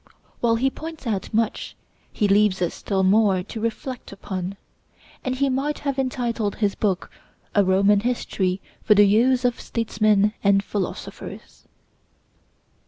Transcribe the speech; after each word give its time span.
While 0.39 0.55
he 0.55 0.71
points 0.71 1.05
out 1.05 1.31
much, 1.31 1.75
he 2.11 2.27
leaves 2.27 2.59
us 2.59 2.73
still 2.73 3.03
more 3.03 3.43
to 3.43 3.61
reflect 3.61 4.11
upon; 4.11 4.57
and 5.23 5.35
he 5.35 5.47
might 5.47 5.77
have 5.77 5.99
entitled 5.99 6.55
his 6.55 6.73
book, 6.73 7.11
'A 7.53 7.63
Roman 7.63 7.99
History 7.99 8.59
for 8.83 8.95
the 8.95 9.05
Use 9.05 9.45
of 9.45 9.61
Statesmen 9.61 10.33
and 10.43 10.63
Philosophers.' 10.63 11.65